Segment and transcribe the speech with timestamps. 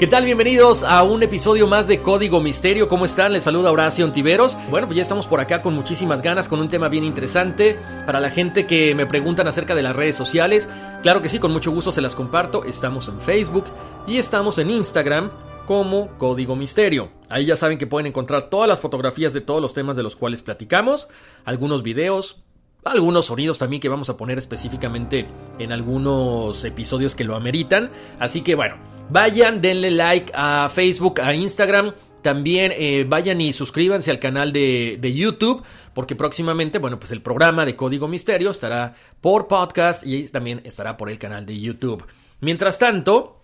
[0.00, 0.24] ¿Qué tal?
[0.24, 2.88] Bienvenidos a un episodio más de Código Misterio.
[2.88, 3.34] ¿Cómo están?
[3.34, 4.56] Les saluda Horacio Ontiveros.
[4.70, 7.78] Bueno, pues ya estamos por acá con muchísimas ganas, con un tema bien interesante.
[8.06, 10.70] Para la gente que me preguntan acerca de las redes sociales,
[11.02, 12.64] claro que sí, con mucho gusto se las comparto.
[12.64, 13.64] Estamos en Facebook
[14.06, 15.32] y estamos en Instagram
[15.66, 17.10] como Código Misterio.
[17.28, 20.16] Ahí ya saben que pueden encontrar todas las fotografías de todos los temas de los
[20.16, 21.08] cuales platicamos,
[21.44, 22.42] algunos videos,
[22.84, 25.26] algunos sonidos también que vamos a poner específicamente
[25.58, 27.90] en algunos episodios que lo ameritan.
[28.18, 28.76] Así que bueno,
[29.10, 31.92] vayan, denle like a Facebook, a Instagram.
[32.22, 35.62] También eh, vayan y suscríbanse al canal de, de, YouTube,
[35.94, 40.98] porque próximamente, bueno, pues el programa de Código Misterio estará por podcast y también estará
[40.98, 42.04] por el canal de YouTube.
[42.40, 43.40] Mientras tanto,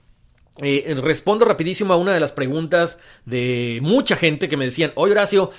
[0.63, 5.13] eh, respondo rapidísimo a una de las preguntas de mucha gente que me decían, oye
[5.13, 5.51] Horacio,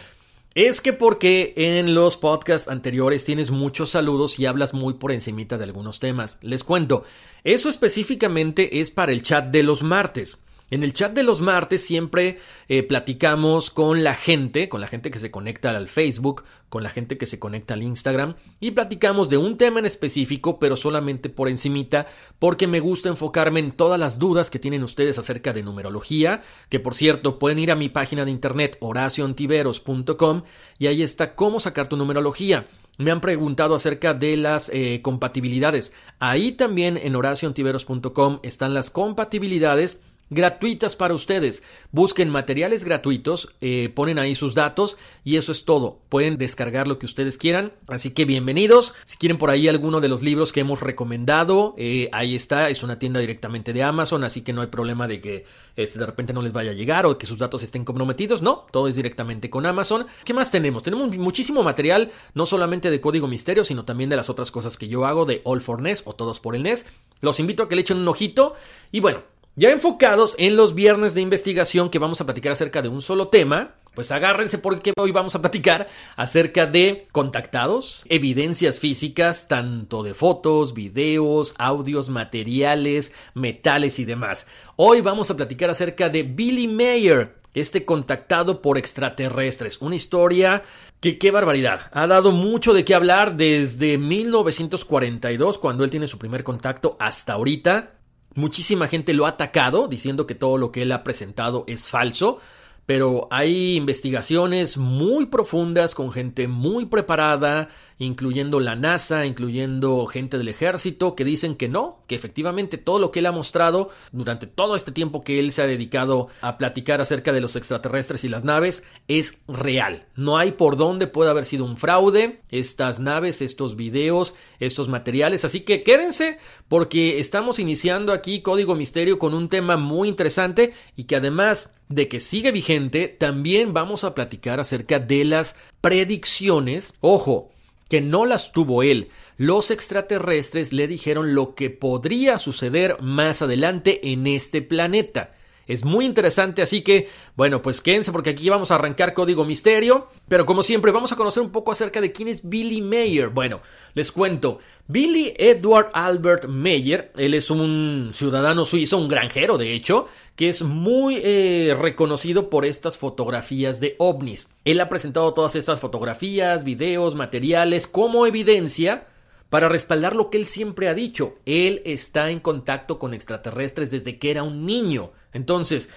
[0.58, 5.56] es que porque en los podcasts anteriores tienes muchos saludos y hablas muy por encimita
[5.56, 6.40] de algunos temas.
[6.42, 7.04] Les cuento,
[7.44, 10.44] eso específicamente es para el chat de los martes.
[10.70, 15.10] En el chat de los martes siempre eh, platicamos con la gente, con la gente
[15.10, 19.30] que se conecta al Facebook, con la gente que se conecta al Instagram y platicamos
[19.30, 22.08] de un tema en específico, pero solamente por encimita,
[22.38, 26.82] porque me gusta enfocarme en todas las dudas que tienen ustedes acerca de numerología, que
[26.82, 30.42] por cierto pueden ir a mi página de internet horacioantiveros.com
[30.80, 32.68] y ahí está cómo sacar tu numerología
[32.98, 35.94] me han preguntado acerca de las eh, compatibilidades.
[36.18, 41.64] Ahí también en horacioantiveros.com están las compatibilidades gratuitas para ustedes.
[41.92, 46.00] Busquen materiales gratuitos, eh, ponen ahí sus datos y eso es todo.
[46.10, 47.74] Pueden descargar lo que ustedes quieran.
[47.88, 48.94] Así que bienvenidos.
[49.06, 52.70] Si quieren por ahí alguno de los libros que hemos recomendado, eh, ahí está.
[52.70, 55.46] Es una tienda directamente de Amazon, así que no hay problema de que
[55.76, 58.42] este, de repente no les vaya a llegar o que sus datos estén comprometidos.
[58.42, 60.08] No, todo es directamente con Amazon.
[60.24, 60.84] ¿Qué más tenemos?
[60.84, 64.88] Tenemos muchísimo material, no solamente de código misterio, sino también de las otras cosas que
[64.88, 66.86] yo hago de All for NES o Todos por el NES.
[67.22, 68.56] Los invito a que le echen un ojito
[68.92, 69.22] y bueno,
[69.58, 73.30] ya enfocados en los viernes de investigación que vamos a platicar acerca de un solo
[73.30, 80.14] tema, pues agárrense porque hoy vamos a platicar acerca de contactados, evidencias físicas, tanto de
[80.14, 84.46] fotos, videos, audios, materiales, metales y demás.
[84.76, 89.82] Hoy vamos a platicar acerca de Billy Mayer, este contactado por extraterrestres.
[89.82, 90.62] Una historia
[91.00, 91.90] que qué barbaridad.
[91.94, 97.34] Ha dado mucho de qué hablar desde 1942, cuando él tiene su primer contacto, hasta
[97.34, 97.97] ahorita.
[98.38, 102.40] Muchísima gente lo ha atacado diciendo que todo lo que él ha presentado es falso
[102.88, 107.68] pero hay investigaciones muy profundas con gente muy preparada,
[108.00, 113.12] incluyendo la NASA, incluyendo gente del ejército, que dicen que no, que efectivamente todo lo
[113.12, 117.02] que él ha mostrado durante todo este tiempo que él se ha dedicado a platicar
[117.02, 120.06] acerca de los extraterrestres y las naves es real.
[120.16, 125.44] No hay por dónde pueda haber sido un fraude, estas naves, estos videos, estos materiales,
[125.44, 126.38] así que quédense
[126.70, 132.08] porque estamos iniciando aquí Código Misterio con un tema muy interesante y que además de
[132.08, 136.94] que sigue vigente, también vamos a platicar acerca de las predicciones.
[137.02, 137.52] Ojo,
[137.90, 139.10] que no las tuvo él.
[139.38, 145.34] Los extraterrestres le dijeron lo que podría suceder más adelante en este planeta.
[145.68, 150.08] Es muy interesante, así que, bueno, pues quédense porque aquí vamos a arrancar Código Misterio.
[150.28, 153.30] Pero como siempre, vamos a conocer un poco acerca de quién es Billy Mayer.
[153.30, 153.62] Bueno,
[153.94, 154.60] les cuento.
[154.88, 160.08] Billy Edward Albert Mayer, él es un ciudadano suizo, un granjero de hecho,
[160.38, 164.48] que es muy eh, reconocido por estas fotografías de ovnis.
[164.66, 169.08] Él ha presentado todas estas fotografías, videos, materiales como evidencia
[169.50, 171.40] para respaldar lo que él siempre ha dicho.
[171.48, 175.12] Él está en contacto con extraterrestres desde que era un niño.
[175.34, 175.90] Entonces,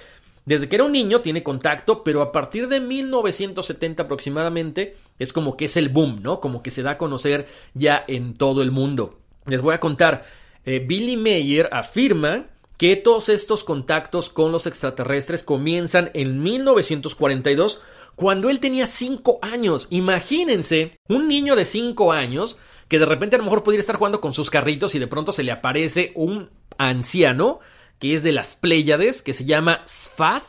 [0.46, 5.54] desde que era un niño tiene contacto, pero a partir de 1970 aproximadamente es como
[5.54, 6.40] que es el boom, ¿no?
[6.40, 9.18] Como que se da a conocer ya en todo el mundo.
[9.44, 10.24] Les voy a contar.
[10.64, 12.46] Eh, Billy Mayer afirma
[12.80, 17.82] que todos estos contactos con los extraterrestres comienzan en 1942
[18.16, 19.86] cuando él tenía 5 años.
[19.90, 22.56] Imagínense, un niño de 5 años
[22.88, 25.30] que de repente a lo mejor podría estar jugando con sus carritos y de pronto
[25.30, 26.48] se le aparece un
[26.78, 27.60] anciano
[27.98, 30.40] que es de las Pléyades, que se llama Sfad,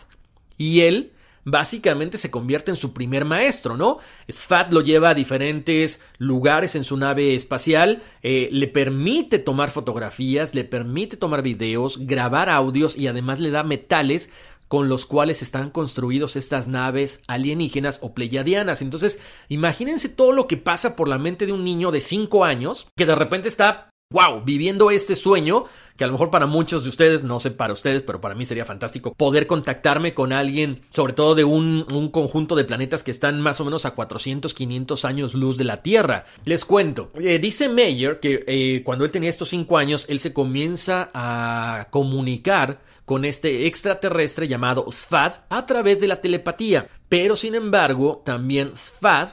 [0.57, 1.11] y él
[1.43, 3.99] básicamente se convierte en su primer maestro, ¿no?
[4.29, 10.55] Sfad lo lleva a diferentes lugares en su nave espacial, eh, le permite tomar fotografías,
[10.55, 14.29] le permite tomar videos, grabar audios y además le da metales
[14.71, 18.81] con los cuales están construidos estas naves alienígenas o pleyadianas.
[18.81, 22.87] Entonces, imagínense todo lo que pasa por la mente de un niño de 5 años
[22.95, 25.65] que de repente está wow, viviendo este sueño,
[25.97, 28.45] que a lo mejor para muchos de ustedes, no sé para ustedes, pero para mí
[28.45, 33.41] sería fantástico poder contactarme con alguien, sobre todo de un, conjunto de planetas que están
[33.41, 36.25] más o menos a 400, 500 años luz de la Tierra.
[36.45, 40.33] Les cuento, eh, dice Meyer que eh, cuando él tenía estos 5 años, él se
[40.33, 46.87] comienza a comunicar con este extraterrestre llamado Sfad a través de la telepatía.
[47.09, 49.29] Pero sin embargo, también Sfad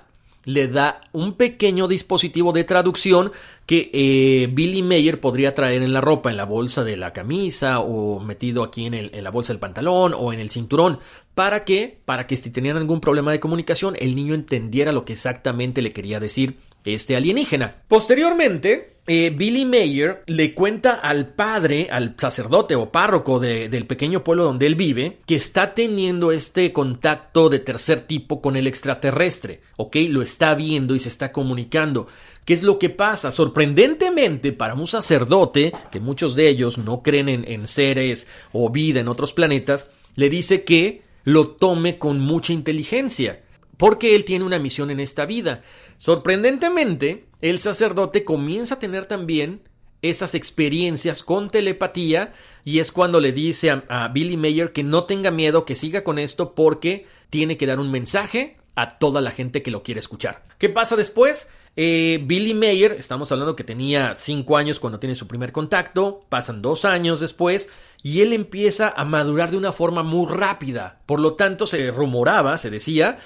[0.48, 3.32] le da un pequeño dispositivo de traducción
[3.66, 7.80] que eh, Billy Mayer podría traer en la ropa, en la bolsa de la camisa
[7.80, 11.00] o metido aquí en, en, la bolsa del pantalón o en el cinturón.
[11.34, 12.00] ¿Para qué?
[12.02, 15.92] Para que si tenían algún problema de comunicación el niño entendiera lo que exactamente le
[15.92, 16.56] quería decir
[16.86, 17.82] este alienígena.
[17.86, 24.44] Posteriormente, eh, Billy Mayer le cuenta al padre, al sacerdote o párroco del pequeño pueblo
[24.44, 29.96] donde él vive, que está teniendo este contacto de tercer tipo con el extraterrestre, ¿ok?
[30.10, 32.06] Lo está viendo y se está comunicando.
[32.44, 33.31] ¿Qué es lo que pasa?
[33.31, 39.08] Sorprendentemente, para un sacerdote, que muchos de ellos no creen en seres o vida en
[39.08, 43.40] otros planetas, le dice que lo tome con mucha inteligencia,
[43.78, 45.62] porque él tiene una misión en esta vida.
[45.96, 49.62] Sorprendentemente, el sacerdote comienza a tener también
[50.02, 52.32] esas experiencias con telepatía
[52.64, 56.19] y es cuando le dice a, Billy Mayer que no tenga miedo, que siga con
[56.19, 60.44] esto porque tiene que dar un mensaje a toda la gente que lo quiere escuchar.
[60.58, 61.49] ¿Qué pasa después?
[61.75, 66.62] Eh, Billy Mayer, estamos hablando que tenía 5 años cuando tiene su primer contacto, pasan
[66.62, 67.69] dos años después
[68.02, 71.00] y él empieza a madurar de una forma muy rápida.
[71.06, 73.19] Por lo tanto, se rumoraba, se decía,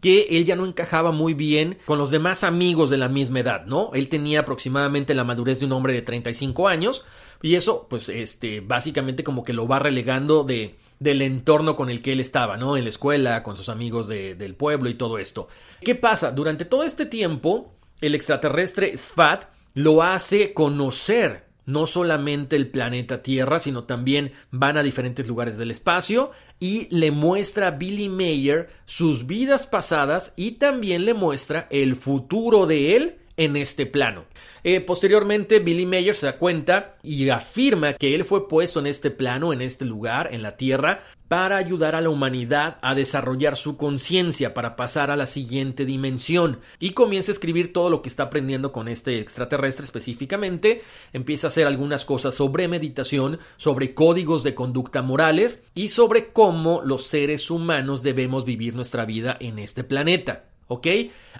[0.00, 3.66] que él ya no encajaba muy bien con los demás amigos de la misma edad,
[3.66, 3.90] ¿no?
[3.94, 7.04] Él tenía aproximadamente la madurez de un hombre de 35 años
[7.42, 12.02] y eso, pues, este, básicamente como que lo va relegando de, del entorno con el
[12.02, 12.76] que él estaba, ¿no?
[12.76, 15.48] En la escuela, con sus amigos del pueblo y todo esto.
[15.82, 16.32] ¿Qué pasa?
[16.32, 23.60] Durante todo este tiempo, el extraterrestre Sfat lo hace conocer no solamente el planeta Tierra,
[23.60, 29.26] sino también van a diferentes lugares del espacio y le muestra a Billy Mayer sus
[29.26, 34.26] vidas pasadas y también le muestra el futuro de él en este plano.
[34.64, 39.10] Eh, posteriormente, Billy Mayer se da cuenta y afirma que él fue puesto en este
[39.10, 43.76] plano, en este lugar, en la Tierra, para ayudar a la humanidad a desarrollar su
[43.76, 46.60] conciencia, para pasar a la siguiente dimensión.
[46.80, 50.82] Y comienza a escribir todo lo que está aprendiendo con este extraterrestre específicamente.
[51.12, 56.82] Empieza a hacer algunas cosas sobre meditación, sobre códigos de conducta morales y sobre cómo
[56.84, 60.44] los seres humanos debemos vivir nuestra vida en este planeta.
[60.68, 60.86] ¿Ok?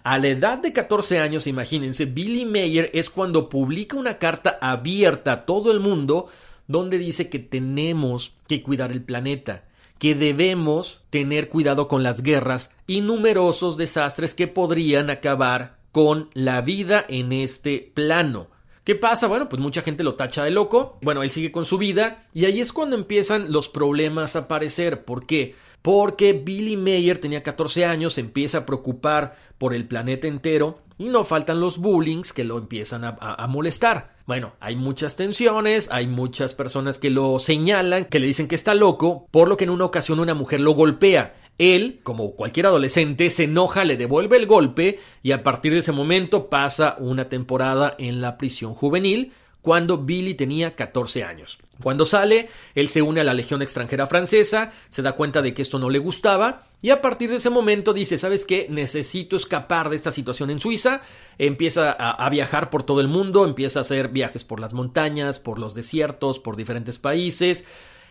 [0.02, 5.32] A la edad de 14 años, imagínense, Billy Mayer es cuando publica una carta abierta
[5.32, 6.28] a todo el mundo
[6.66, 9.64] donde dice que tenemos que cuidar el planeta,
[9.98, 16.60] que debemos tener cuidado con las guerras y numerosos desastres que podrían acabar con la
[16.60, 18.48] vida en este plano.
[18.84, 19.26] ¿Qué pasa?
[19.26, 20.98] Bueno, pues mucha gente lo tacha de loco.
[21.02, 25.04] Bueno, él sigue con su vida y ahí es cuando empiezan los problemas a aparecer.
[25.04, 25.54] ¿Por qué?
[25.88, 31.04] Porque Billy Mayer tenía 14 años, se empieza a preocupar por el planeta entero y
[31.04, 34.14] no faltan los bullings que lo empiezan a, molestar.
[34.26, 38.74] Bueno, hay muchas tensiones, hay muchas personas que lo señalan, que le dicen que está
[38.74, 41.36] loco, por lo que en una ocasión una mujer lo golpea.
[41.56, 45.92] Él, como cualquier adolescente, se enoja, le devuelve el golpe y a partir de ese
[45.92, 51.58] momento pasa una temporada en la prisión juvenil cuando Billy tenía 14 años.
[51.82, 55.62] Cuando sale, él se une a la Legión extranjera francesa, se da cuenta de que
[55.62, 58.66] esto no le gustaba y a partir de ese momento dice, ¿sabes qué?
[58.70, 61.02] Necesito escapar de esta situación en Suiza,
[61.36, 65.58] empieza a, viajar por todo el mundo, empieza a hacer viajes por las montañas, por
[65.58, 67.64] los desiertos, por diferentes países.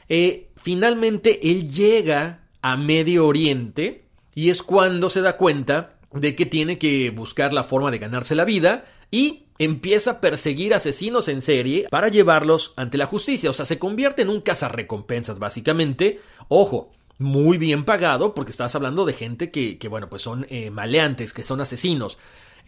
[0.09, 4.03] Eh, finalmente él llega a Medio Oriente
[4.35, 8.35] y es cuando se da cuenta de que tiene que buscar la forma de ganarse
[8.35, 13.49] la vida y empieza a perseguir asesinos en serie para llevarlos ante la justicia.
[13.49, 16.19] O sea, se convierte en un cazarrecompensas, básicamente.
[16.47, 21.33] Ojo, muy bien pagado, porque estás hablando de gente que, bueno, pues son eh, maleantes,
[21.33, 22.17] que son asesinos.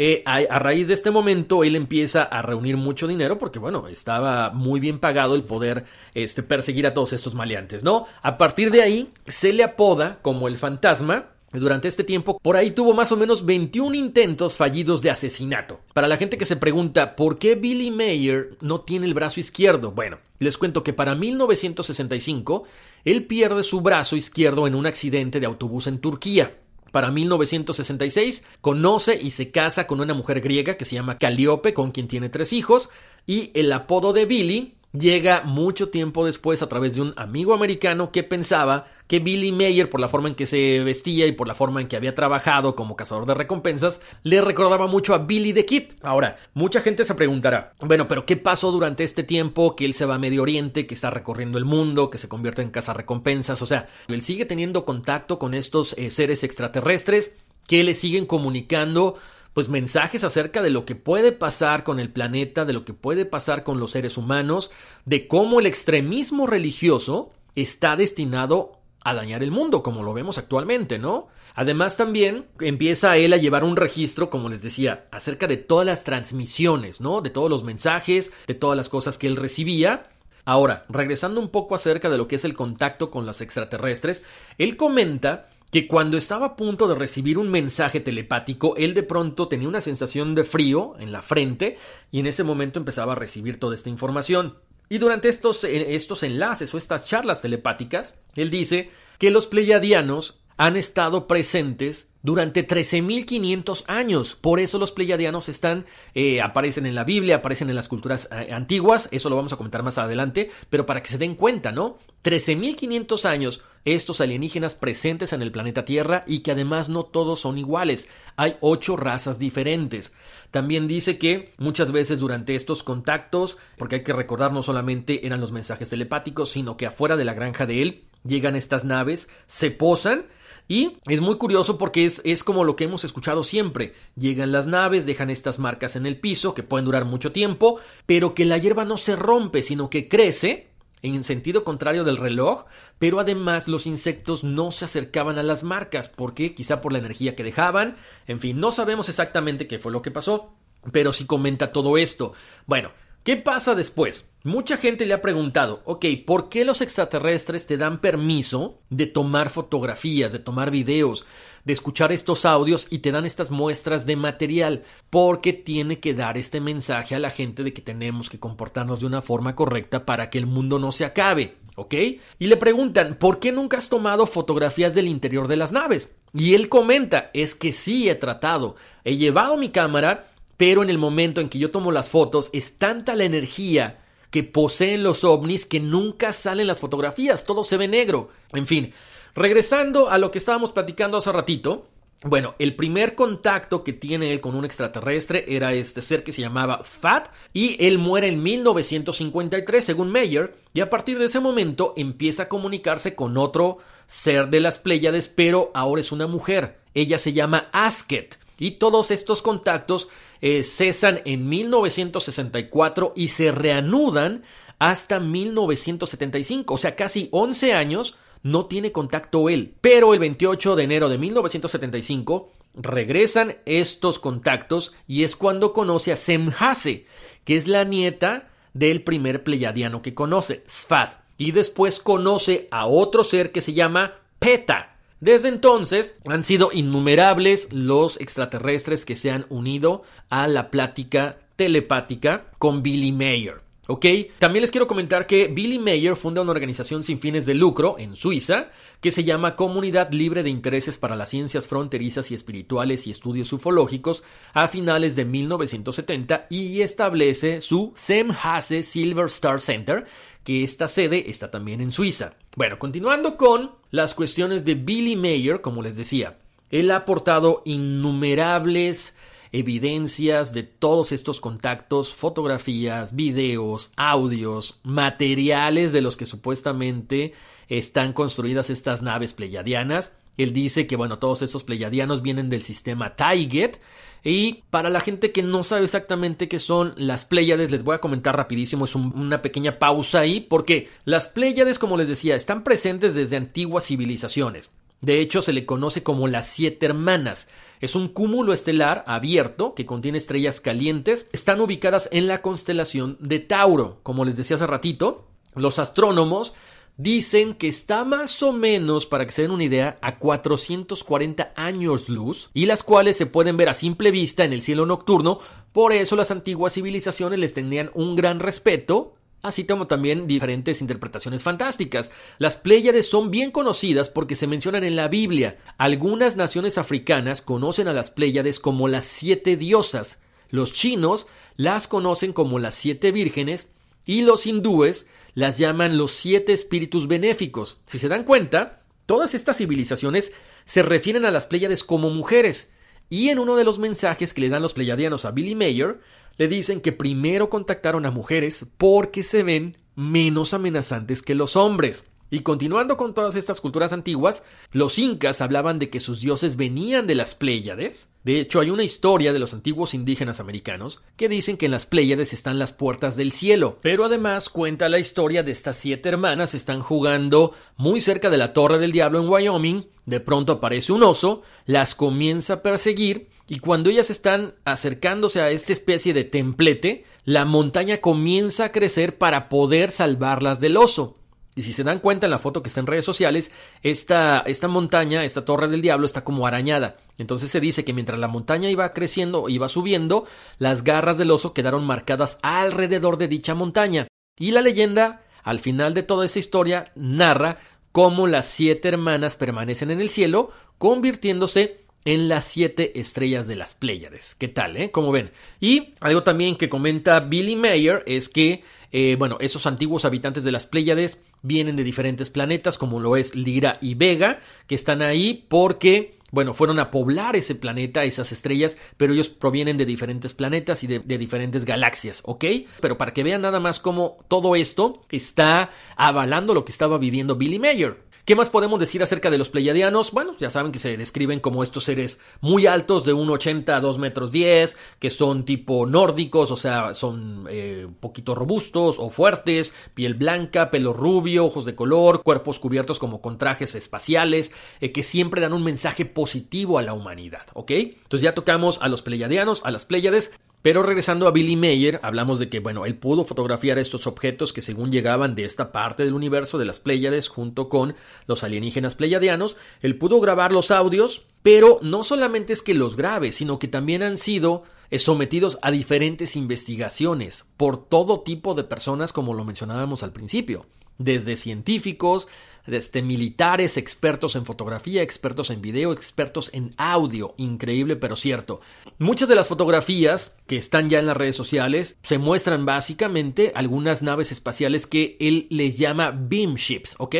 [0.02, 4.50] Eh, a, raíz de este momento, él empieza a reunir mucho dinero porque, bueno, estaba
[4.50, 8.06] muy bien pagado el poder este, perseguir a todos estos maleantes, ¿no?
[8.22, 12.72] A partir de ahí, se le apoda como el fantasma durante este tiempo, por ahí
[12.72, 15.80] tuvo más o menos 21 intentos fallidos de asesinato.
[15.94, 19.92] Para la gente que se pregunta por qué Billy Mayer no tiene el brazo izquierdo,
[19.92, 22.64] bueno, les cuento que para 1965
[23.06, 26.56] él pierde su brazo izquierdo en un accidente de autobús en Turquía.
[26.92, 31.92] Para 1966 conoce y se casa con una mujer griega que se llama Calliope, con
[31.92, 32.90] quien tiene tres hijos,
[33.28, 38.12] y el apodo de Billy llega mucho tiempo después a través de un amigo americano
[38.12, 41.56] que pensaba que Billy Mayer, por la forma en que se vestía y por la
[41.56, 45.66] forma en que había trabajado como cazador de recompensas, le recordaba mucho a Billy the
[45.66, 45.94] Kid.
[46.04, 50.06] Ahora, mucha gente se preguntará, bueno, pero ¿qué pasó durante este tiempo que él se
[50.06, 53.62] va a Medio Oriente, que está recorriendo el mundo, que se convierte en recompensas?
[53.62, 57.36] O sea, él sigue teniendo contacto con estos eh, seres extraterrestres
[57.68, 59.16] que le siguen comunicando
[59.54, 63.26] pues mensajes acerca de lo que puede pasar con el planeta, de lo que puede
[63.26, 64.72] pasar con los seres humanos,
[65.06, 71.00] de cómo el extremismo religioso está destinado a dañar el mundo, como lo vemos actualmente,
[71.00, 71.28] ¿no?
[71.56, 76.04] Además también empieza él a llevar un registro, como les decía, acerca de todas las
[76.04, 77.22] transmisiones, ¿no?
[77.22, 80.10] De todos los mensajes, de todas las cosas que él recibía.
[80.46, 84.24] Ahora, regresando un poco acerca de lo que es el contacto con los extraterrestres,
[84.58, 89.48] él comenta que cuando estaba a punto de recibir un mensaje telepático, él de pronto
[89.48, 91.78] tenía una sensación de frío en la frente
[92.12, 94.58] y en ese momento empezaba a recibir toda esta información.
[94.90, 100.40] Y durante estos, eh, estos enlaces o estas charlas telepáticas, él dice que los pleiadianos
[100.58, 104.36] han estado presentes durante 13.500 años.
[104.36, 108.52] Por eso los pleiadianos están, eh, aparecen en la Biblia, aparecen en las culturas eh,
[108.52, 111.98] antiguas, eso lo vamos a comentar más adelante, pero para que se den cuenta, ¿no?
[112.24, 117.58] 13.500 años estos alienígenas presentes en el planeta Tierra y que además no todos son
[117.58, 120.14] iguales, hay ocho razas diferentes.
[120.52, 125.42] También dice que muchas veces durante estos contactos, porque hay que recordar no solamente eran
[125.42, 129.72] los mensajes telepáticos, sino que afuera de la granja de él llegan estas naves, se
[129.72, 130.26] posan,
[130.68, 133.96] y es muy curioso porque es, es, como lo que hemos escuchado siempre.
[134.16, 138.36] Llegan las naves, dejan estas marcas en el piso que pueden durar mucho tiempo, pero
[138.36, 140.69] que la hierba no se rompe, sino que crece
[141.02, 142.66] en sentido contrario del reloj,
[142.98, 147.36] pero además los insectos no se acercaban a las marcas, porque quizá por la energía
[147.36, 147.96] que dejaban,
[148.28, 150.54] en fin, no sabemos exactamente qué fue lo que pasó,
[150.92, 152.34] pero sí comenta todo esto.
[152.66, 152.92] Bueno,
[153.24, 154.32] ¿Qué pasa después?
[154.44, 159.50] Mucha gente le ha preguntado, ok, ¿por qué los extraterrestres te dan permiso de tomar
[159.50, 161.28] fotografías, de tomar videos,
[161.66, 164.84] de escuchar estos audios y te dan estas muestras de material?
[165.10, 169.06] Porque tiene que dar este mensaje a la gente de que tenemos que comportarnos de
[169.06, 171.94] una forma correcta para que el mundo no se acabe, ¿ok?
[172.40, 176.10] Y le preguntan, ¿por qué nunca has tomado fotografías del interior de las naves?
[176.34, 180.98] Y él comenta, es que sí he tratado, he llevado mi cámara pero en el
[180.98, 185.66] momento en que yo tomo las fotos es tanta la energía que poseen los ovnis
[185.66, 188.28] que nunca salen las fotografías, todo se ve negro.
[188.52, 188.94] En fin,
[189.40, 191.88] regresando a lo que estábamos platicando hace ratito,
[192.24, 196.42] bueno, el primer contacto que tiene él con un extraterrestre era este ser que se
[196.42, 201.94] llamaba Sfat y él muere en 1953 según Meyer y a partir de ese momento
[201.96, 206.78] empieza a comunicarse con otro ser de las Pléyades pero ahora es una mujer.
[206.94, 210.10] Ella se llama Asket y todos estos contactos
[210.42, 214.44] eh, cesan en 1964 y se reanudan
[214.80, 219.74] hasta 1975, o sea, casi 11 años no tiene contacto él.
[219.82, 226.16] Pero el 28 de enero de 1975 regresan estos contactos y es cuando conoce a
[226.16, 227.06] Semhase,
[227.44, 231.20] que es la nieta del primer pleyadiano que conoce, Sfat.
[231.38, 234.98] Y después conoce a otro ser que se llama Peta.
[235.22, 242.46] Desde entonces han sido innumerables los extraterrestres que se han unido a la plática telepática
[242.58, 243.69] con Billy Mayer.
[243.90, 244.06] ¿Ok?
[244.38, 248.16] También les quiero comentar que Billy Mayer funda una organización sin fines de lucro en
[248.16, 248.70] Suiza
[249.02, 253.52] que se llama Comunidad Libre de Intereses para las Ciencias Fronterizas y Espirituales y Estudios
[253.52, 260.06] Ufológicos a finales de 1970 y establece su Semhase Silver Star Center,
[260.44, 262.34] que esta sede está también en Suiza.
[262.56, 266.38] Bueno, continuando con las cuestiones de Billy Mayer, como les decía,
[266.70, 269.16] él ha aportado innumerables
[269.52, 277.34] evidencias de todos estos contactos, fotografías, videos, audios, materiales de los que supuestamente
[277.68, 280.14] están construidas estas naves pleyadianas.
[280.38, 283.82] Él dice que, bueno, todos estos pleyadianos vienen del sistema Taiget.
[284.24, 288.02] Y para la gente que no sabe exactamente qué son las Pléyades, les voy a
[288.02, 293.16] comentar rapidísimo, es una pequeña pausa ahí, porque las Pléyades, como les decía, están presentes
[293.16, 294.72] desde antiguas civilizaciones.
[295.02, 297.48] De hecho, se le conoce como las siete hermanas.
[297.80, 301.30] Es un cúmulo estelar abierto que contiene estrellas calientes.
[301.32, 304.00] Están ubicadas en la constelación de Tauro.
[304.04, 306.54] Como les decía hace ratito, los astrónomos
[306.98, 312.10] dicen que está más o menos, para que se den una idea, a 440 años
[312.10, 315.40] luz y las cuales se pueden ver a simple vista en el cielo nocturno.
[315.72, 321.44] Por eso las antiguas civilizaciones les tenían un gran respeto así como también diferentes interpretaciones
[321.44, 322.12] fantásticas.
[322.38, 325.58] Las Pléyades son bien conocidas porque se mencionan en la Biblia.
[325.78, 330.20] Algunas naciones africanas conocen a las Pléyades como las siete diosas.
[330.50, 333.68] Los chinos las conocen como las siete vírgenes
[334.06, 337.80] y los hindúes las llaman los siete espíritus benéficos.
[337.86, 340.32] Si se dan cuenta, todas estas civilizaciones
[340.66, 342.72] se refieren a las Pléyades como mujeres.
[343.10, 346.00] Y en uno de los mensajes que le dan los pleyadianos a Billy Mayer,
[346.40, 352.06] le dicen que primero contactaron a mujeres porque se ven menos amenazantes que los hombres.
[352.32, 357.08] Y continuando con todas estas culturas antiguas, los incas hablaban de que sus dioses venían
[357.08, 358.08] de las Pléyades.
[358.24, 361.88] De hecho, hay una historia de los antiguos indígenas americanos que dicen que en las
[361.88, 363.80] Pléyades están las puertas del cielo.
[363.82, 368.54] Pero además cuenta la historia de estas siete hermanas están jugando muy cerca de la
[368.54, 369.88] Torre del Diablo en Wyoming.
[370.06, 375.50] De pronto aparece un oso, las comienza a perseguir y cuando ellas están acercándose a
[375.50, 381.18] esta especie de templete, la montaña comienza a crecer para poder salvarlas del oso.
[381.56, 383.52] Y si se dan cuenta en la foto que está en redes sociales,
[383.82, 386.98] esta, esta montaña, esta torre del diablo, está como arañada.
[387.18, 390.26] Entonces se dice que mientras la montaña iba creciendo, iba subiendo,
[390.60, 394.08] las garras del oso quedaron marcadas alrededor de dicha montaña.
[394.38, 397.58] Y la leyenda, al final de toda esa historia, narra
[397.92, 403.76] cómo las siete hermanas permanecen en el cielo, convirtiéndose en las siete estrellas de las
[403.76, 404.36] Pléyades.
[404.36, 404.92] ¿Qué tal, eh?
[404.92, 405.32] Como ven.
[405.60, 410.52] Y algo también que comenta Billy Mayer es que, eh, bueno, esos antiguos habitantes de
[410.52, 415.46] las Pléyades vienen de diferentes planetas, como lo es Lira y Vega, que están ahí
[415.48, 420.84] porque bueno, fueron a poblar ese planeta, esas estrellas, pero ellos provienen de diferentes planetas
[420.84, 422.46] y de, de, diferentes galaxias, ¿ok?
[422.82, 427.36] Pero para que vean nada más cómo todo esto está avalando lo que estaba viviendo
[427.36, 428.09] Billy Mayer.
[428.30, 430.12] ¿Qué más podemos decir acerca de los pleiadianos?
[430.12, 433.98] Bueno, ya saben que se describen como estos seres muy altos, de 1,80 a 2
[433.98, 440.14] metros 10, que son tipo nórdicos, o sea, son eh, poquito robustos o fuertes, piel
[440.14, 445.42] blanca, pelo rubio, ojos de color, cuerpos cubiertos como con trajes espaciales, eh, que siempre
[445.42, 447.72] dan un mensaje positivo a la humanidad, ¿ok?
[447.72, 450.34] Entonces ya tocamos a los pleiadianos, a las pleiades.
[450.62, 454.62] Pero regresando a Billy Mayer, hablamos de que, bueno, él pudo fotografiar estos objetos que
[454.62, 457.96] según llegaban de esta parte del universo de las Pléyades junto con
[458.28, 459.56] los alienígenas pleiadianos.
[459.82, 464.04] Él pudo grabar los audios, pero no solamente es que los grabe, sino que también
[464.04, 470.04] han sido eh, sometidos a diferentes investigaciones por todo tipo de personas, como lo mencionábamos
[470.04, 470.66] al principio,
[471.00, 472.28] desde científicos,
[472.68, 477.34] desde militares, expertos en fotografía, expertos en video, expertos en audio.
[477.38, 478.62] Increíble, pero cierto.
[479.00, 484.04] Muchas de las fotografías que están ya en las redes sociales se muestran básicamente algunas
[484.04, 487.16] naves espaciales que él les llama beam ships, ¿ok?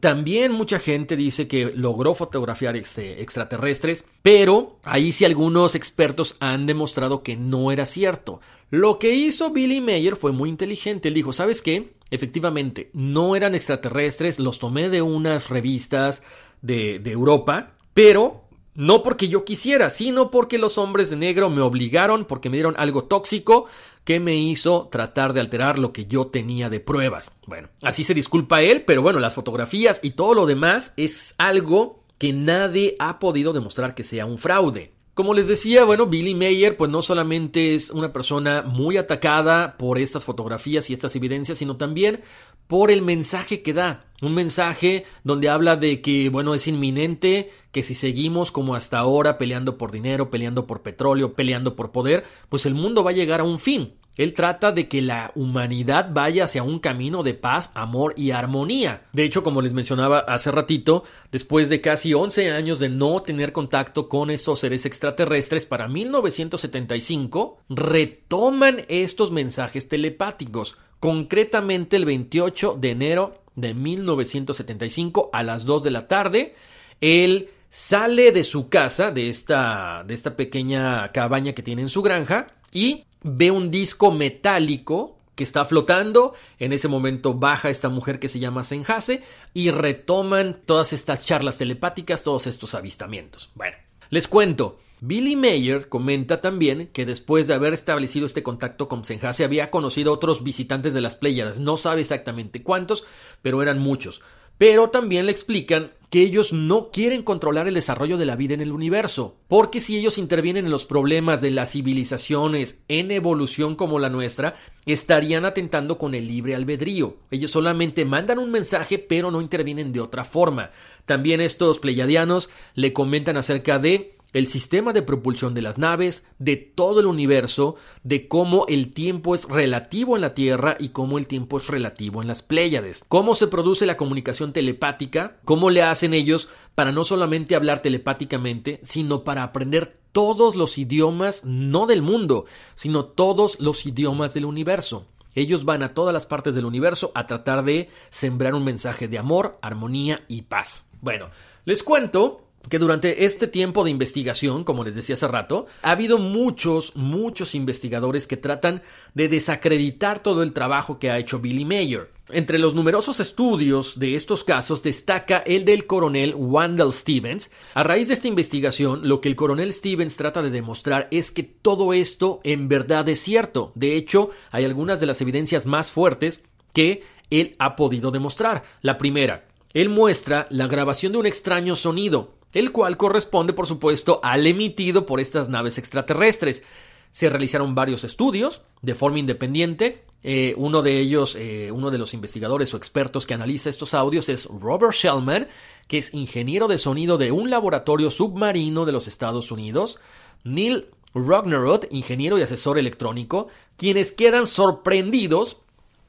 [0.00, 6.64] También mucha gente dice que logró fotografiar este, extraterrestres, pero ahí sí algunos expertos han
[6.64, 8.40] demostrado que no era cierto.
[8.70, 11.08] Lo que hizo Billy Mayer fue muy inteligente.
[11.08, 11.94] Él dijo, ¿sabes qué?
[12.10, 16.22] Efectivamente, no eran extraterrestres, los tomé de unas revistas
[16.62, 21.62] de, de Europa, pero no porque yo quisiera, sino porque los hombres de negro me
[21.62, 23.66] obligaron, porque me dieron algo tóxico
[24.04, 27.30] que me hizo tratar de alterar lo que yo tenía de pruebas.
[27.46, 32.04] Bueno, así se disculpa él, pero bueno, las fotografías y todo lo demás es algo
[32.18, 34.92] que nadie ha podido demostrar que sea un fraude.
[35.20, 39.98] Como les decía, bueno, Billy Mayer pues no solamente es una persona muy atacada por
[39.98, 42.22] estas fotografías y estas evidencias, sino también
[42.68, 44.06] por el mensaje que da.
[44.22, 49.36] Un mensaje donde habla de que, bueno, es inminente que si seguimos como hasta ahora
[49.36, 53.40] peleando por dinero, peleando por petróleo, peleando por poder, pues el mundo va a llegar
[53.40, 53.92] a un fin.
[54.20, 59.04] Él trata de que la humanidad vaya hacia un camino de paz, amor y armonía.
[59.14, 63.52] De hecho, como les mencionaba hace ratito, después de casi 11 años de no tener
[63.52, 70.76] contacto con estos seres extraterrestres, para 1975 retoman estos mensajes telepáticos.
[70.98, 76.54] Concretamente el 28 de enero de 1975 a las 2 de la tarde,
[77.00, 82.02] él sale de su casa, de esta, de esta pequeña cabaña que tiene en su
[82.02, 86.34] granja, y ve un disco metálico que está flotando.
[86.58, 89.22] En ese momento baja esta mujer que se llama Senjase
[89.54, 93.50] y retoman todas estas charlas telepáticas, todos estos avistamientos.
[93.54, 93.76] Bueno,
[94.10, 94.78] les cuento.
[95.02, 100.12] Billy Mayer comenta también que después de haber establecido este contacto con Senjase había conocido
[100.12, 101.58] otros visitantes de las Pléyades.
[101.58, 103.04] No sabe exactamente cuántos,
[103.40, 104.20] pero eran muchos.
[104.58, 108.60] Pero también le explican que ellos no quieren controlar el desarrollo de la vida en
[108.60, 114.00] el universo, porque si ellos intervienen en los problemas de las civilizaciones en evolución como
[114.00, 117.16] la nuestra, estarían atentando con el libre albedrío.
[117.30, 120.72] Ellos solamente mandan un mensaje, pero no intervienen de otra forma.
[121.06, 126.56] También estos pleyadianos le comentan acerca de el sistema de propulsión de las naves, de
[126.56, 131.26] todo el universo, de cómo el tiempo es relativo en la Tierra y cómo el
[131.26, 136.14] tiempo es relativo en las Pléyades, cómo se produce la comunicación telepática, cómo le hacen
[136.14, 142.46] ellos para no solamente hablar telepáticamente, sino para aprender todos los idiomas, no del mundo,
[142.74, 145.06] sino todos los idiomas del universo.
[145.34, 149.18] Ellos van a todas las partes del universo a tratar de sembrar un mensaje de
[149.18, 150.86] amor, armonía y paz.
[151.00, 151.28] Bueno,
[151.64, 156.18] les cuento que durante este tiempo de investigación, como les decía hace rato, ha habido
[156.18, 158.82] muchos, muchos investigadores que tratan
[159.14, 162.10] de desacreditar todo el trabajo que ha hecho Billy Mayer.
[162.32, 167.50] Entre los numerosos estudios de estos casos destaca el del coronel Wandell Stevens.
[167.74, 171.42] A raíz de esta investigación, lo que el coronel Stevens trata de demostrar es que
[171.42, 173.72] todo esto en verdad es cierto.
[173.74, 178.62] De hecho, hay algunas de las evidencias más fuertes que él ha podido demostrar.
[178.80, 184.20] La primera, él muestra la grabación de un extraño sonido el cual corresponde, por supuesto,
[184.22, 186.62] al emitido por estas naves extraterrestres.
[187.10, 190.02] Se realizaron varios estudios de forma independiente.
[190.22, 194.28] Eh, uno de ellos, eh, uno de los investigadores o expertos que analiza estos audios
[194.28, 195.48] es Robert Shellman,
[195.88, 199.98] que es ingeniero de sonido de un laboratorio submarino de los Estados Unidos.
[200.44, 205.58] Neil Rognerod, ingeniero y asesor electrónico, quienes quedan sorprendidos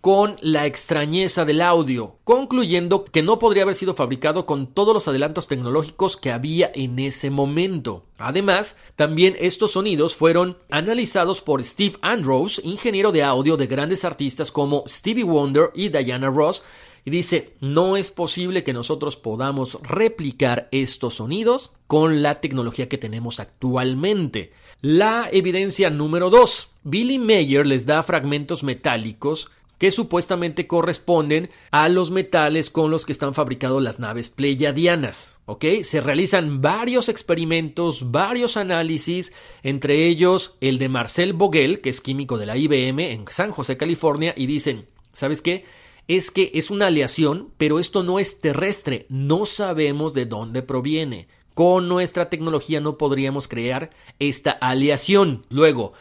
[0.02, 5.08] con la extrañeza del audio, concluyendo que no podría haber sido fabricado con todos los
[5.08, 8.06] adelantos tecnológicos que había en ese momento.
[8.18, 14.52] Además, también estos sonidos fueron analizados por Steve Andrews, ingeniero de audio de grandes artistas
[14.52, 16.64] como Stevie Wonder y Diana Ross,
[17.04, 23.00] y dice, no es posible que nosotros podamos replicar estos sonidos con la tecnología que
[23.00, 24.52] tenemos actualmente.
[24.82, 26.70] La evidencia número 2.
[26.84, 29.50] Billy Mayer les da fragmentos metálicos
[29.82, 35.40] que supuestamente corresponden a los metales con los que están fabricados las naves pleiadianas.
[35.48, 35.66] ¿Ok?
[35.82, 42.38] Se realizan varios experimentos, varios análisis, entre ellos el de Marcel Vogel, que es químico
[42.38, 45.66] de la IBM en San José, California, y dicen, ¿sabes qué?
[46.08, 51.28] Es que es una aleación, pero esto no es terrestre, no sabemos de dónde proviene.
[51.56, 53.90] Con nuestra tecnología no podríamos crear
[54.20, 55.48] esta aleación.
[55.50, 55.94] Luego,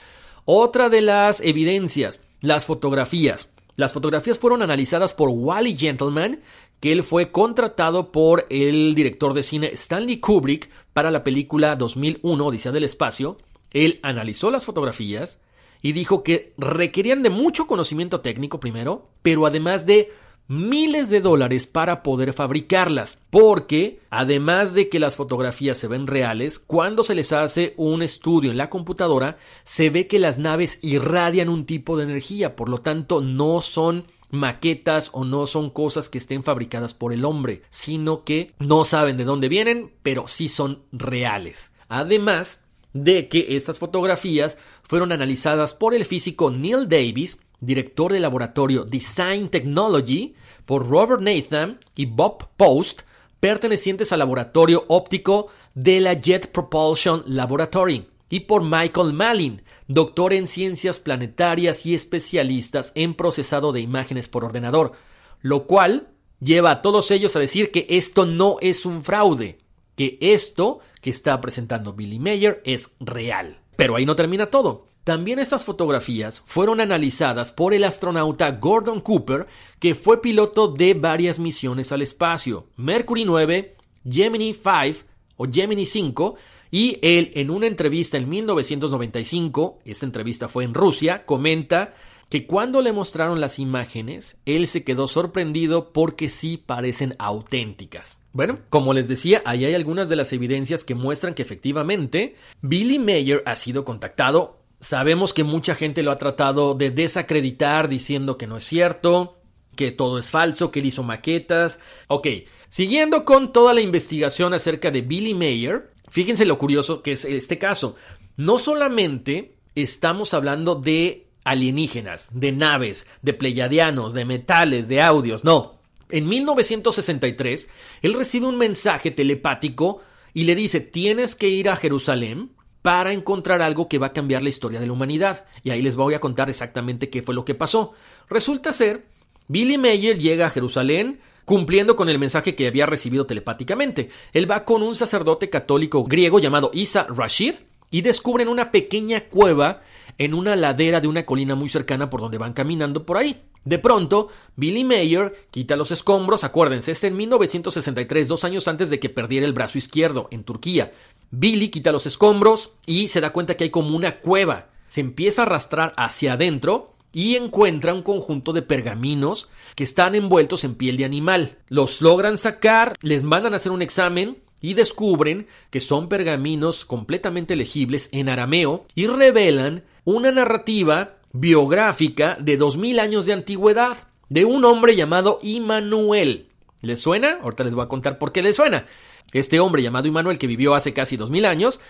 [0.45, 3.49] otra de las evidencias, las fotografías.
[3.77, 6.41] Las fotografías fueron analizadas por Wally Gentleman,
[6.81, 12.47] que él fue contratado por el director de cine Stanley Kubrick para la película 2001
[12.47, 13.39] Odisea del Espacio.
[13.73, 15.39] Él analizó las fotografías
[15.83, 20.13] y dijo que requerían de mucho conocimiento técnico primero, pero además de
[20.51, 26.59] miles de dólares para poder fabricarlas, porque además de que las fotografías se ven reales,
[26.59, 31.49] cuando se les hace un estudio en la computadora, se ve que las naves irradian
[31.49, 36.19] un tipo de energía, por lo tanto no son maquetas o no son cosas que
[36.19, 40.83] estén fabricadas por el hombre, sino que no saben de dónde vienen, pero sí son
[40.91, 41.71] reales.
[41.89, 42.61] Además
[42.93, 49.49] de que estas fotografías fueron analizadas por el físico Neil Davis, director del laboratorio Design
[49.49, 53.03] Technology, por Robert Nathan y Bob Post,
[53.41, 60.47] pertenecientes al laboratorio óptico de la Jet Propulsion Laboratory, y por Michael Malin, doctor en
[60.47, 64.93] ciencias planetarias y especialistas en procesado de imágenes por ordenador,
[65.41, 66.09] lo cual
[66.41, 69.59] lleva a todos ellos a decir que esto no es un fraude,
[69.97, 73.59] que esto que está presentando Billy Mayer es real.
[73.77, 74.87] Pero ahí no termina todo.
[75.05, 79.47] También estas fotografías fueron analizadas por el astronauta Gordon Cooper,
[79.79, 83.77] que fue piloto de varias misiones al espacio, Mercury 9,
[84.09, 86.35] Gemini 5 o Gemini 5,
[86.71, 91.95] Y él, en una entrevista en 1995, esta entrevista fue en Rusia, comenta
[92.29, 98.19] que cuando le mostraron las imágenes, él se quedó sorprendido porque sí parecen auténticas.
[98.33, 103.01] Bueno, como les decía, ahí hay algunas de las evidencias que muestran que efectivamente Billy
[103.01, 104.60] Mayer ha sido contactado.
[104.81, 109.41] Sabemos que mucha gente lo ha tratado de desacreditar diciendo que no es cierto,
[109.77, 111.79] que todo es falso, que él hizo maquetas.
[112.09, 112.27] Ok,
[112.69, 117.59] siguiendo con toda la investigación acerca de Billy Mayer, fíjense lo curioso que es este
[117.59, 117.97] caso.
[118.37, 125.79] No solamente estamos hablando de alienígenas, de naves, de pleiadianos, de metales, de audios, no.
[126.09, 127.69] En 1963,
[128.03, 130.01] él recibe un mensaje telepático
[130.35, 132.51] y le dice, tienes que ir a Jerusalén
[132.83, 135.45] para encontrar algo que va a cambiar la historia de la humanidad.
[135.63, 137.93] Y ahí les voy a contar exactamente qué fue lo que pasó.
[138.29, 139.07] Resulta ser,
[139.49, 144.09] Billy Mayer llega a Jerusalén cumpliendo con el mensaje que había recibido telepáticamente.
[144.33, 147.55] Él va con un sacerdote católico griego llamado Isa Rashid
[147.91, 149.83] y descubren una pequeña cueva
[150.17, 153.43] en una ladera de una colina muy cercana por donde van caminando por ahí.
[153.65, 158.99] De pronto, Billy Mayer quita los escombros, acuérdense, este en 1963, dos años antes de
[158.99, 160.93] que perdiera el brazo izquierdo en Turquía.
[161.31, 164.69] Billy quita los escombros y se da cuenta que hay como una cueva.
[164.89, 170.65] Se empieza a arrastrar hacia adentro y encuentra un conjunto de pergaminos que están envueltos
[170.65, 171.59] en piel de animal.
[171.69, 177.57] Los logran sacar, les mandan a hacer un examen y descubren que son pergaminos completamente
[177.57, 183.97] legibles en arameo y revelan una narrativa biográfica de 2000 años de antigüedad
[184.29, 186.47] de un hombre llamado Immanuel.
[186.83, 187.39] ¿Les suena?
[187.43, 188.87] Ahorita les voy a contar por qué les suena.
[189.33, 191.81] Este hombre llamado Immanuel que vivió hace casi 2000 años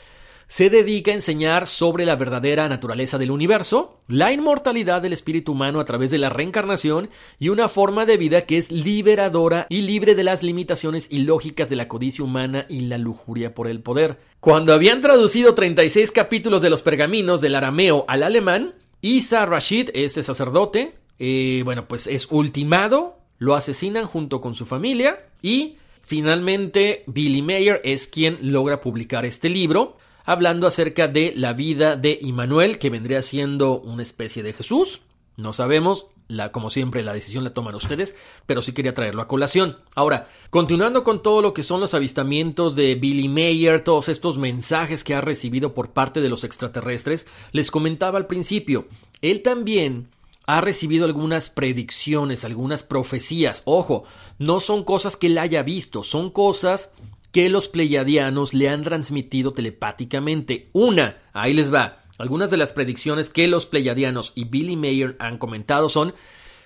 [0.51, 5.79] se dedica a enseñar sobre la verdadera naturaleza del universo, la inmortalidad del espíritu humano
[5.79, 10.17] a través de la reencarnación y una forma de vida que es liberadora y libre
[10.17, 14.19] de las limitaciones ilógicas de la codicia humana y la lujuria por el poder.
[14.41, 20.23] Cuando habían traducido 36 capítulos de los pergaminos del arameo al alemán, Isa Rashid, ese
[20.23, 27.43] sacerdote, eh, bueno, pues es ultimado, lo asesinan junto con su familia y finalmente Billy
[27.43, 32.91] Mayer es quien logra publicar este libro hablando acerca de la vida de Immanuel, que
[32.91, 35.01] vendría siendo una especie de Jesús.
[35.37, 38.17] No sabemos, la, como siempre, la decisión la toman ustedes,
[38.47, 39.79] pero sí quería traerlo a colación.
[39.95, 45.05] Ahora, continuando con todo lo que son los avistamientos de Billy Mayer, todos estos mensajes
[45.05, 48.87] que ha recibido por parte de los extraterrestres, les comentaba al principio,
[49.21, 50.09] él también
[50.47, 53.63] ha recibido algunas predicciones, algunas profecías.
[53.65, 54.05] Ojo,
[54.39, 56.91] no son cosas que él haya visto, son cosas
[57.33, 60.69] que los pleiadianos le han transmitido telepáticamente.
[60.73, 62.03] Una, ahí les va.
[62.21, 66.13] Algunas de las predicciones que los pleiadianos y Billy Mayer han comentado son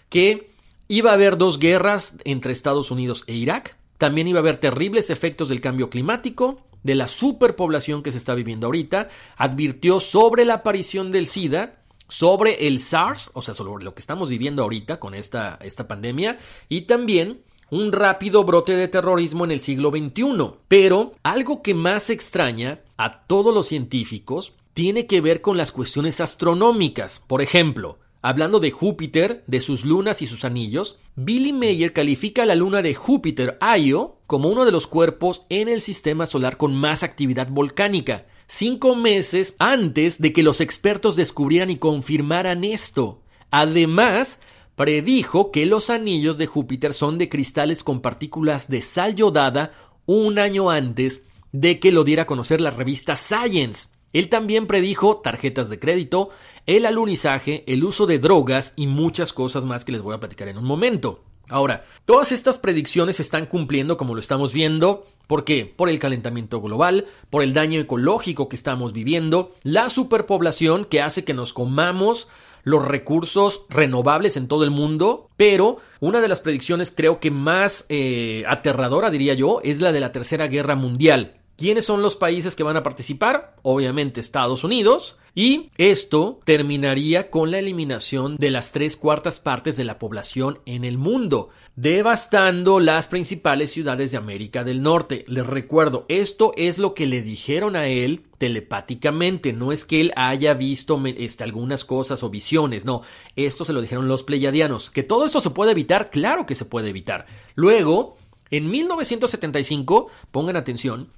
[0.08, 0.50] que
[0.88, 5.10] iba a haber dos guerras entre Estados Unidos e Irak, también iba a haber terribles
[5.10, 10.54] efectos del cambio climático, de la superpoblación que se está viviendo ahorita, advirtió sobre la
[10.54, 15.14] aparición del SIDA, sobre el SARS, o sea, sobre lo que estamos viviendo ahorita con
[15.14, 16.36] esta, esta pandemia,
[16.68, 20.50] y también un rápido brote de terrorismo en el siglo XXI.
[20.66, 26.20] Pero algo que más extraña a todos los científicos tiene que ver con las cuestiones
[26.20, 27.22] astronómicas.
[27.26, 32.46] Por ejemplo, hablando de Júpiter, de sus lunas y sus anillos, Billy Mayer califica a
[32.46, 36.74] la luna de Júpiter, Io, como uno de los cuerpos en el sistema solar con
[36.74, 43.22] más actividad volcánica, cinco meses antes de que los expertos descubrieran y confirmaran esto.
[43.52, 44.38] Además,
[44.74, 49.72] predijo que los anillos de Júpiter son de cristales con partículas de sal yodada
[50.06, 53.93] un año antes de que lo diera a conocer la revista Science.
[54.14, 56.31] Él también predijo tarjetas de crédito,
[56.66, 60.48] el alunizaje, el uso de drogas y muchas cosas más que les voy a platicar
[60.48, 61.20] en un momento.
[61.48, 65.07] Ahora, todas estas predicciones se están cumpliendo como lo estamos viendo.
[65.27, 65.66] ¿Por qué?
[65.66, 71.24] Por el calentamiento global, por el daño ecológico que estamos viviendo, la superpoblación que hace
[71.24, 72.29] que nos comamos
[72.62, 77.85] los recursos renovables en todo el mundo, pero una de las predicciones creo que más
[77.88, 81.40] eh, aterradora, diría yo, es la de la Tercera Guerra Mundial.
[81.56, 83.54] ¿Quiénes son los países que van a participar?
[83.62, 85.16] Obviamente Estados Unidos.
[85.36, 90.84] Y esto terminaría con la eliminación de las tres cuartas partes de la población en
[90.84, 95.24] el mundo, devastando las principales ciudades de América del Norte.
[95.26, 100.12] Les recuerdo, esto es lo que le dijeron a él telepáticamente, no es que él
[100.14, 103.02] haya visto este, algunas cosas o visiones, no,
[103.34, 104.92] esto se lo dijeron los pleyadianos.
[104.92, 106.10] ¿Que todo esto se puede evitar?
[106.10, 107.26] Claro que se puede evitar.
[107.56, 108.18] Luego,
[108.50, 111.08] en 1975, pongan atención,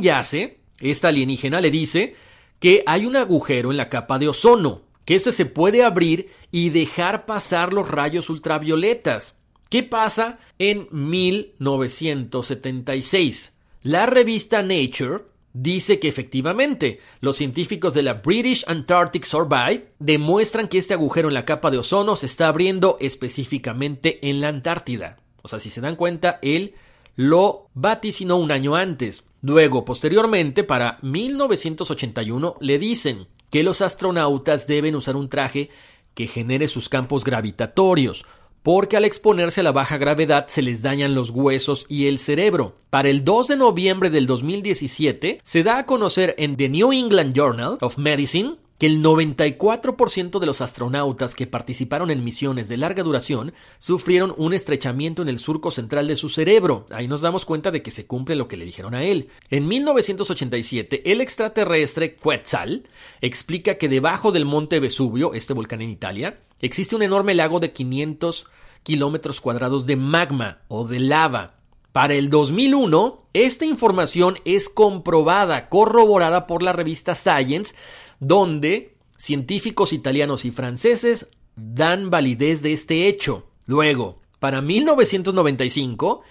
[0.00, 2.16] Yase, esta alienígena, le dice
[2.58, 6.70] que hay un agujero en la capa de ozono, que ese se puede abrir y
[6.70, 9.38] dejar pasar los rayos ultravioletas.
[9.68, 13.52] ¿Qué pasa en 1976?
[13.82, 20.78] La revista Nature dice que efectivamente los científicos de la British Antarctic Survey demuestran que
[20.78, 25.18] este agujero en la capa de ozono se está abriendo específicamente en la Antártida.
[25.42, 26.74] O sea, si se dan cuenta, él
[27.16, 29.24] lo vaticinó un año antes.
[29.42, 35.70] Luego, posteriormente, para 1981, le dicen que los astronautas deben usar un traje
[36.14, 38.24] que genere sus campos gravitatorios,
[38.62, 42.74] porque al exponerse a la baja gravedad se les dañan los huesos y el cerebro.
[42.90, 47.34] Para el 2 de noviembre del 2017 se da a conocer en The New England
[47.34, 53.02] Journal of Medicine que el 94% de los astronautas que participaron en misiones de larga
[53.02, 56.86] duración sufrieron un estrechamiento en el surco central de su cerebro.
[56.90, 59.28] Ahí nos damos cuenta de que se cumple lo que le dijeron a él.
[59.50, 62.84] En 1987, el extraterrestre Quetzal
[63.20, 67.72] explica que debajo del monte Vesubio, este volcán en Italia, existe un enorme lago de
[67.72, 68.46] 500
[68.82, 71.54] kilómetros cuadrados de magma o de lava.
[71.96, 77.74] Para el 2001, esta información es comprobada, corroborada por la revista Science,
[78.20, 83.46] donde científicos italianos y franceses dan validez de este hecho.
[83.66, 86.22] Luego, para 1995,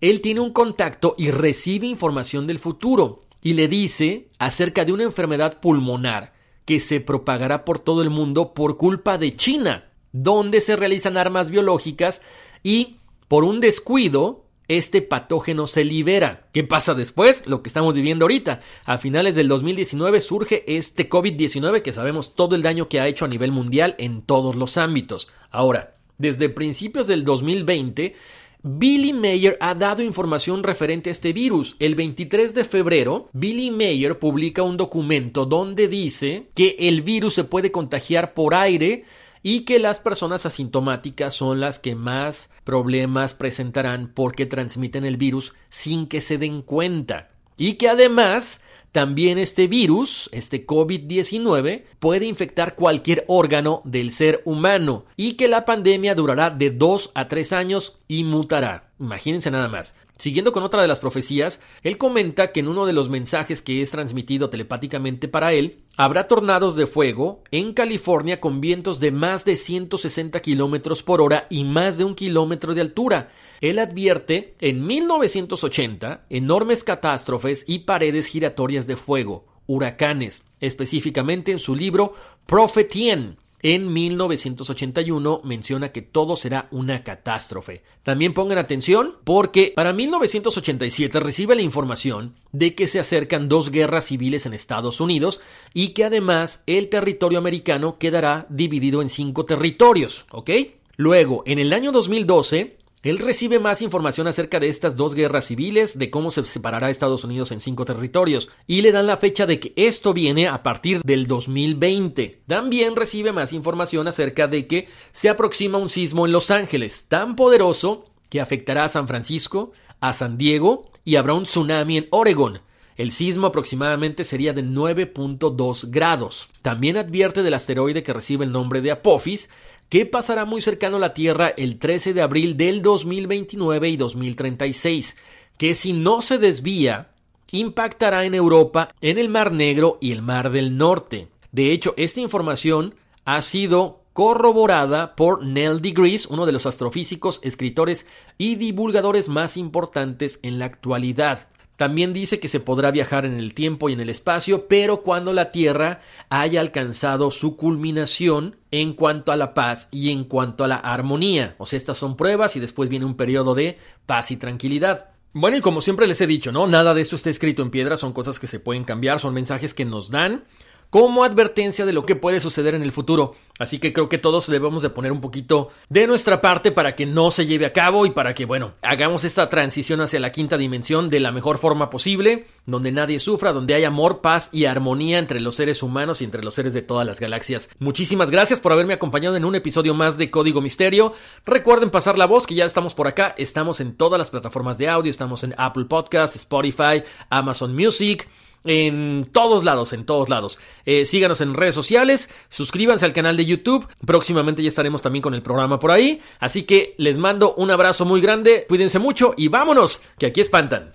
[0.00, 5.04] él tiene un contacto y recibe información del futuro y le dice acerca de una
[5.04, 10.76] enfermedad pulmonar que se propagará por todo el mundo por culpa de China, donde se
[10.76, 12.22] realizan armas biológicas
[12.62, 12.96] y
[13.28, 16.48] por un descuido este patógeno se libera.
[16.52, 17.42] ¿Qué pasa después?
[17.46, 18.60] Lo que estamos viviendo ahorita.
[18.84, 23.24] A finales del 2019 surge este COVID-19 que sabemos todo el daño que ha hecho
[23.24, 25.28] a nivel mundial en todos los ámbitos.
[25.50, 28.14] Ahora, desde principios del 2020,
[28.62, 31.76] Billy Mayer ha dado información referente a este virus.
[31.78, 37.44] El 23 de febrero, Billy Mayer publica un documento donde dice que el virus se
[37.44, 39.04] puede contagiar por aire
[39.42, 45.54] y que las personas asintomáticas son las que más problemas presentarán porque transmiten el virus
[45.68, 47.30] sin que se den cuenta.
[47.56, 48.60] Y que además
[48.96, 55.66] también este virus, este COVID-19, puede infectar cualquier órgano del ser humano y que la
[55.66, 58.90] pandemia durará de 2 a 3 años y mutará.
[58.98, 59.94] Imagínense nada más.
[60.18, 63.82] Siguiendo con otra de las profecías, él comenta que en uno de los mensajes que
[63.82, 69.44] es transmitido telepáticamente para él, habrá tornados de fuego en California con vientos de más
[69.44, 73.30] de 160 kilómetros por hora y más de un kilómetro de altura.
[73.60, 81.74] Él advierte en 1980 enormes catástrofes y paredes giratorias de fuego, huracanes, específicamente en su
[81.74, 82.14] libro
[82.46, 87.82] Prophetien, en 1981 menciona que todo será una catástrofe.
[88.02, 94.06] También pongan atención porque para 1987 recibe la información de que se acercan dos guerras
[94.06, 95.40] civiles en Estados Unidos
[95.74, 100.50] y que además el territorio americano quedará dividido en cinco territorios, ¿ok?
[100.96, 102.78] Luego, en el año 2012,
[103.10, 107.24] él recibe más información acerca de estas dos guerras civiles, de cómo se separará Estados
[107.24, 111.02] Unidos en cinco territorios, y le dan la fecha de que esto viene a partir
[111.02, 112.42] del 2020.
[112.46, 117.36] También recibe más información acerca de que se aproxima un sismo en Los Ángeles, tan
[117.36, 122.60] poderoso que afectará a San Francisco, a San Diego y habrá un tsunami en Oregon.
[122.96, 126.48] El sismo aproximadamente sería de 9.2 grados.
[126.62, 129.50] También advierte del asteroide que recibe el nombre de Apophis,
[129.88, 135.14] que pasará muy cercano a la Tierra el 13 de abril del 2029 y 2036,
[135.58, 137.10] que si no se desvía,
[137.50, 141.28] impactará en Europa, en el Mar Negro y el Mar del Norte.
[141.52, 148.06] De hecho, esta información ha sido corroborada por Neil deGrasse, uno de los astrofísicos, escritores
[148.38, 151.48] y divulgadores más importantes en la actualidad.
[151.76, 155.32] También dice que se podrá viajar en el tiempo y en el espacio, pero cuando
[155.32, 160.68] la Tierra haya alcanzado su culminación en cuanto a la paz y en cuanto a
[160.68, 161.54] la armonía.
[161.58, 165.10] O sea, estas son pruebas y después viene un periodo de paz y tranquilidad.
[165.34, 166.66] Bueno, y como siempre les he dicho, ¿no?
[166.66, 169.74] Nada de esto está escrito en piedra, son cosas que se pueden cambiar, son mensajes
[169.74, 170.44] que nos dan
[170.90, 173.34] como advertencia de lo que puede suceder en el futuro.
[173.58, 177.06] Así que creo que todos debemos de poner un poquito de nuestra parte para que
[177.06, 180.58] no se lleve a cabo y para que, bueno, hagamos esta transición hacia la quinta
[180.58, 185.18] dimensión de la mejor forma posible, donde nadie sufra, donde hay amor, paz y armonía
[185.18, 187.70] entre los seres humanos y entre los seres de todas las galaxias.
[187.78, 191.14] Muchísimas gracias por haberme acompañado en un episodio más de Código Misterio.
[191.46, 194.88] Recuerden pasar la voz que ya estamos por acá, estamos en todas las plataformas de
[194.88, 198.28] audio, estamos en Apple Podcasts, Spotify, Amazon Music
[198.64, 200.58] en todos lados, en todos lados.
[200.84, 205.34] Eh, síganos en redes sociales, suscríbanse al canal de YouTube, próximamente ya estaremos también con
[205.34, 209.48] el programa por ahí, así que les mando un abrazo muy grande, cuídense mucho y
[209.48, 210.94] vámonos, que aquí espantan.